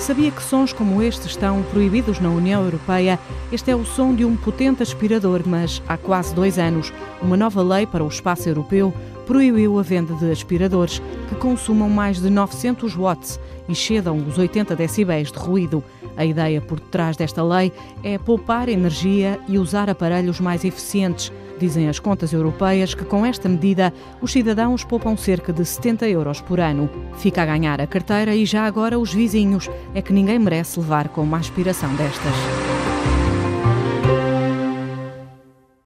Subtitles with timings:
[0.00, 3.18] Sabia que sons como este estão proibidos na União Europeia?
[3.52, 7.62] Este é o som de um potente aspirador, mas há quase dois anos, uma nova
[7.62, 8.94] lei para o espaço europeu
[9.26, 14.74] proibiu a venda de aspiradores que consumam mais de 900 watts e cedam os 80
[14.74, 15.84] decibéis de ruído.
[16.16, 17.70] A ideia por detrás desta lei
[18.02, 21.30] é poupar energia e usar aparelhos mais eficientes.
[21.60, 23.92] Dizem as contas europeias que com esta medida
[24.22, 26.88] os cidadãos poupam cerca de 70 euros por ano.
[27.18, 29.68] Fica a ganhar a carteira e já agora os vizinhos.
[29.94, 33.19] É que ninguém merece levar com uma aspiração destas.